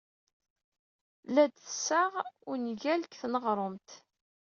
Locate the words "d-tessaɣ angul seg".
1.45-3.13